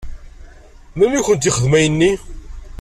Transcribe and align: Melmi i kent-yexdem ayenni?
Melmi 0.97 1.17
i 1.19 1.25
kent-yexdem 1.25 1.73
ayenni? 1.77 2.11